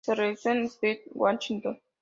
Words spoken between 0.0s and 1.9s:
Se realizó en Seattle, Washington.